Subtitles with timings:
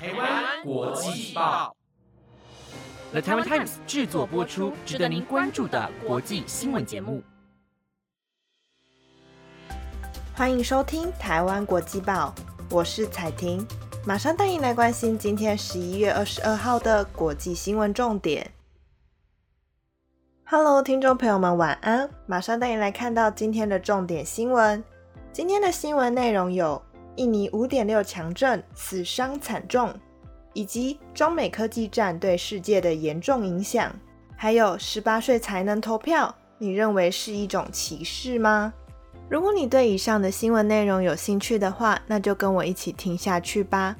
[0.00, 1.74] 台湾国际报
[3.10, 7.20] ，The Taiwan Times 制作播出，值得您关注的国际新闻节目。
[10.36, 12.32] 欢迎收听台湾国际报，
[12.70, 13.66] 我是彩婷，
[14.06, 18.52] 马上带您来关心今天十一月二十二号的国际新闻重点。
[20.44, 22.08] Hello，听众朋友们，晚安！
[22.24, 24.84] 马上带你来看到今天的重点新闻。
[25.32, 26.80] 今天的新闻内容有：
[27.18, 29.92] 印尼五点六强震死伤惨重，
[30.52, 33.92] 以及中美科技战对世界的严重影响，
[34.36, 38.72] 还有十八岁才能投票，你认为是一种歧视吗？
[39.28, 43.96] 如果你对以上的新闻内容有兴趣的话，那就跟我一起听下去吧。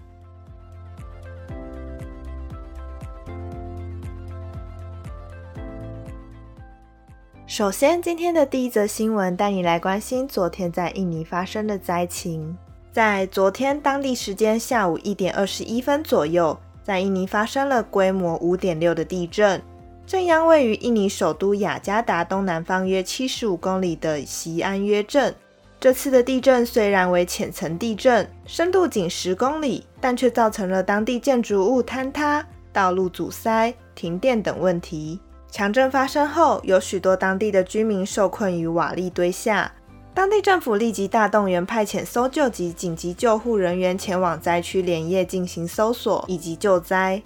[7.48, 12.56] 首先，今天的第一则新闻带你来关心昨天在印尼发生的灾情。
[12.98, 19.62] 在昨天当地时间下午一点二十一分左右，在印尼发生了规模五点六的地震，
[20.04, 25.32] 震央位于印尼首都雅加达东南方约七十五公里的西安约镇。
[25.78, 35.20] 这次的地震虽然为浅层地震，深度仅十公里，但却造成了当地建筑物坍塌、道路阻塞、停电等问题。
[35.48, 39.70] 强震发生后，有许多当地的居民受困于瓦砾堆下。
[40.18, 47.22] 当地政府立即大动员，派遣搜救及紧急救护人员前往灾区连夜进行搜索以及救灾。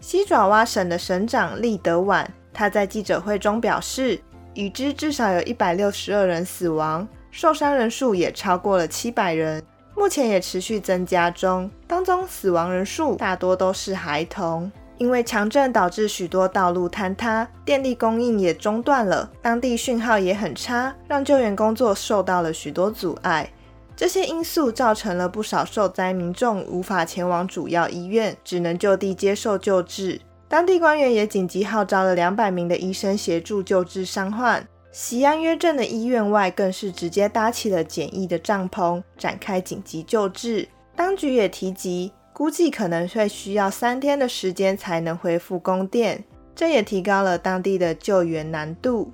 [0.00, 4.20] 西爪哇省的省长利德晚他在记者会中表示，
[4.54, 9.62] 已知至少有一百六十二人死亡，受伤人数也超过了七百人，
[9.94, 14.68] 目前也持续增加中，当中死亡人数大多都是孩童。
[15.02, 23.50] 因为强震导致许多道路坍塌，电力供应也中断了，当地讯号也很差，让救援工作受到了许多阻碍。
[23.96, 30.20] 这些因素造成了不少受灾民众无法前往主要医院，只能就地接受救治。
[30.48, 34.64] 当地官员也紧急号召了两百名的医生协助救治伤患。
[34.92, 40.68] 西安约镇的医院外更是直接搭起了简易的帐篷，展开紧急救治。
[40.94, 42.12] 当局也提及。
[42.32, 49.12] 估计可能会需要三天的时间才能恢复供电，这也提高了当地的救援难度。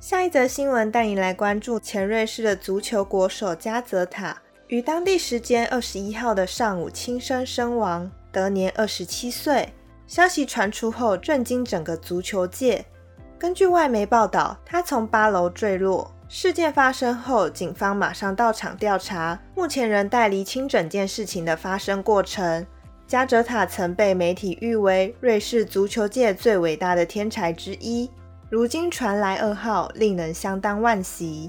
[0.00, 9.70] 下一则新闻带你来关注前瑞士的足球国手加泽塔，于当地时间二十一号的上午轻生身亡，得年二十七岁。
[10.06, 12.86] 消息传出后，震惊整个足球界。
[13.38, 16.12] 根据外媒报道，他从八楼坠落。
[16.28, 22.66] 事件发生后，警方马上到场调查，目前仍待厘清整件事情的发生过程。
[23.06, 28.10] 加泽塔曾被媒体誉为瑞士足球界最伟大的天才之一，
[28.50, 31.48] 如今传来噩耗，令人相当惋惜。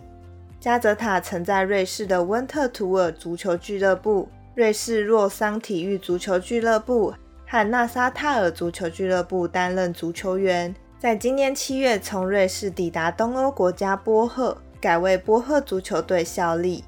[0.60, 7.16] 加泽塔曾在瑞士的温特图尔足球俱乐部、瑞士洛桑体育足球俱乐部
[7.48, 10.74] 和纳沙塔尔足球俱乐部担任足球员。
[11.00, 16.84] 在今年七月，从瑞士抵达东欧国家波赫，改为波赫足球队效力。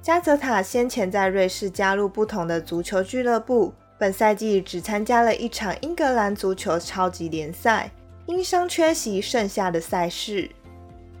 [0.00, 7.90] 加泽塔先前在瑞士加入不同的足球俱乐部，本赛季只参加了一场英格兰足球超级联赛，
[8.26, 10.48] 因伤缺席剩下的赛事。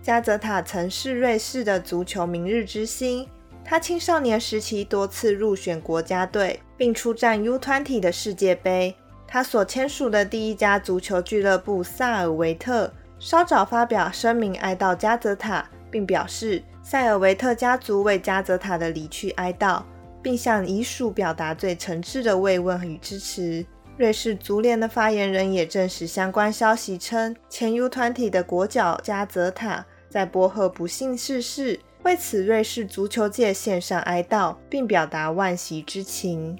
[0.00, 3.28] 加泽塔曾是瑞士的足球明日之星，
[3.64, 8.94] 他青少年时期多次入选国家队，并出战 U20 的世界杯。
[9.32, 19.82] 他所签署的第一家足球俱乐部萨尔维特稍早发表声明哀悼加泽塔，并表示塞尔维特家族为加泽塔的离去哀悼，
[20.20, 23.64] 并向遗属表达最诚挚的慰问与支持。
[23.96, 36.58] 瑞士足联的发言人也证实相关消息，称前 U 团体的国脚加泽塔在波赫不幸逝世，为此瑞士足球界献上哀悼，并表达惋惜之情。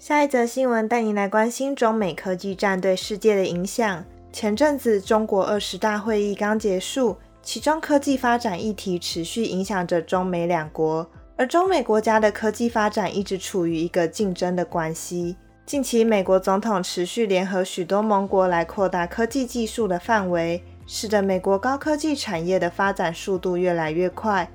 [0.00, 4.02] 下一则新闻带您来关心中美科技战对世界的影响。
[4.32, 11.06] 前阵子中国二十大会议刚结束，其中科技发展议题持续影响着中美两国，
[11.36, 15.36] 而中美国家的科技发展一直处于一个竞争的关系。
[15.66, 24.50] 近期，美国总统持续联合许多盟国来扩大科技技术的范围，使得美国高科技产业的发展速度越来越快。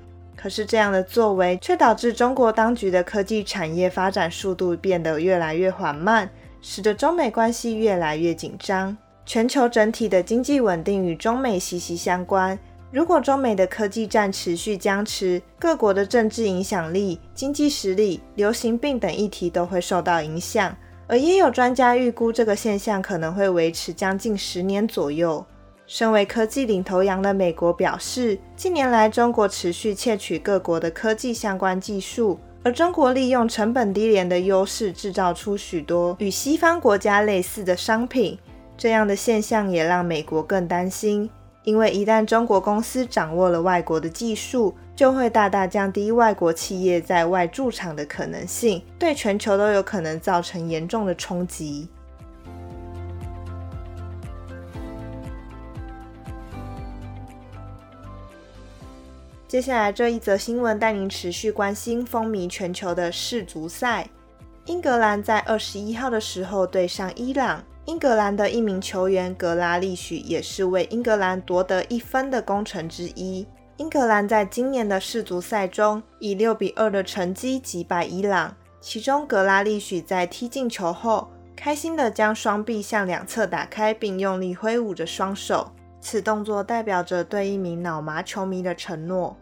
[0.46, 6.30] 可是，这样的作为却导致中国当局的科技产业发展速度变得越来越缓慢，
[6.62, 8.96] 使得中美关系越来越紧张。
[9.24, 12.56] 全球整体的经济稳定与中美息息相关。
[12.92, 20.72] 如果中美的科技战持续僵持，各国的政治影响力、经济实力、流行病等议题都会受到影响。
[21.08, 25.44] 而也有专家预估这个现象可能会维持将近十年左右。
[25.86, 38.36] 身为科技领头羊的美国表示，近年来中国持续窃取各国的科技相关技术，而中国利用成本低廉的优势制造出许多与西方国家类似的商品。
[38.76, 41.30] 这样的现象也让美国更担心，
[41.62, 51.88] 因为一旦中国公司掌握了外国的技术，就会大大降低外国企业在外驻场的可能性，对全球都有可能造成严重的冲击。
[59.48, 64.08] 接下来这一则新闻带您持续关心风靡全球的世足赛。
[64.64, 73.46] 英格兰在二十一号的时候对上伊朗，英格兰的一名球员格拉利许也是为英格兰夺得一分的功臣之一。
[73.76, 85.70] 英格兰在今年的世足赛中以六比二的成绩击败伊朗，其中格拉利许在踢进球后，开心地将双臂向两侧打开，并用力挥舞着双手。
[86.06, 89.36] 此动作代表着对一名脑麻球迷的承诺。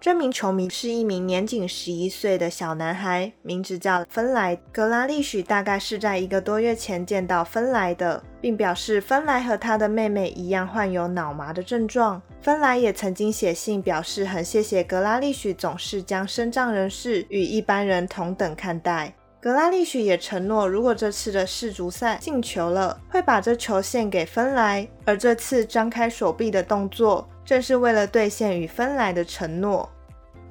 [0.00, 4.56] 这名球迷是一名年仅十一岁的小男孩，名字叫芬莱。
[4.72, 12.20] 格拉利许大概是在一个多月前见到芬莱的，并表示芬莱和他的妹妹一样患有脑麻的症状。
[12.42, 19.14] 芬莱也曾经写信表示很谢谢格拉利许总是将身障人士与一般人同等看待。
[19.46, 24.84] 格拉利许也承诺，如果这次的世足赛进球了，会把这球献给芬莱。
[25.04, 29.88] 而这次张开手臂的动作，正是为了兑现与芬莱的承诺。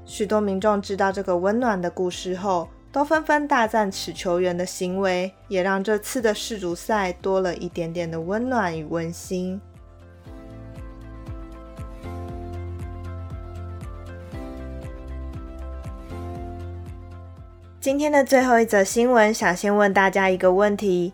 [0.06, 9.60] 许多民众知道这个温暖的故事后，都纷纷大赞此球员的行为，也让这次的世足赛多了一点点的温暖与温馨。
[17.86, 21.14] 今天的最后一则新闻，想先问大家一个问题：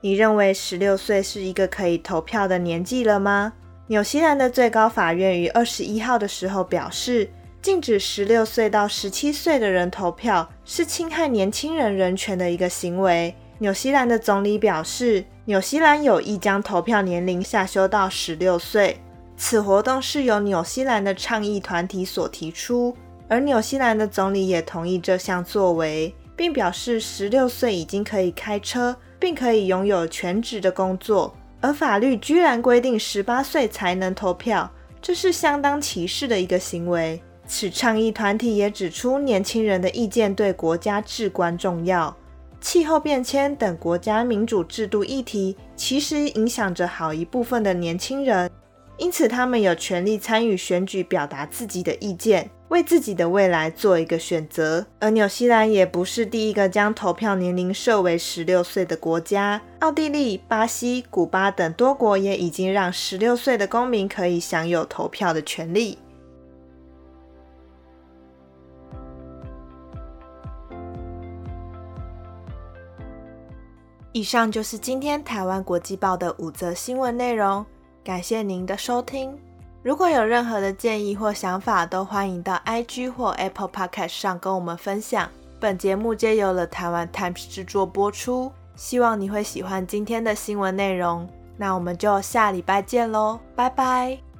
[0.00, 3.52] 你认为十六岁是一个可以投票的年纪了吗？
[3.88, 7.28] 纽西兰的最高法院于二十一号的时候表示，
[7.60, 13.34] 禁止十六岁到十七岁的人投票是侵害年轻人人权的一个行为。
[13.58, 18.96] 纽西兰的总理表示，纽西兰有意将投票年龄下修到十六岁。
[19.36, 22.96] 此活动是由纽西兰的倡议团体所提出。
[23.32, 31.34] 而纽西兰的总理也同意这项作为，并表示十六岁已经可以开车，并可以拥有全职的工作。
[31.62, 34.70] 而法律居然规定十八岁才能投票，
[35.00, 37.22] 这是相当歧视的一个行为。
[37.46, 42.14] 此倡议团体也指出，年轻人的意见对国家至关重要。
[42.60, 48.50] 气候变迁等国家民主制度议题，其实影响着好一部分的年轻人，
[48.98, 52.50] 因此他们有权利参与选举，表达自己的意见。
[52.72, 59.60] 为自己的未来做一个选择，而纽西兰也不是第一个将投票年龄设为十六岁的国家。
[59.80, 65.98] 奥地利、巴西、古巴等多国也已经让十六岁的公民可以享有投票的权利。
[74.12, 77.66] 以上就是今天台湾国际报的五则新闻内容，
[78.02, 79.38] 感谢您的收听。
[79.82, 85.28] 如果有任何的建议或想法，都欢迎到 IG 或 Apple Podcast 上跟我们分享。
[85.58, 91.28] 本节目皆由了台湾 Times 制作播出，希望你会喜欢今天的新闻内容。
[91.56, 94.31] 那我们就下礼拜见喽，拜拜。